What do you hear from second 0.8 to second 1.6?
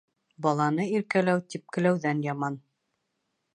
иркәләү